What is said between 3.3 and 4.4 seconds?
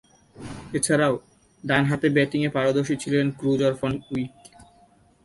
Cruiser van week.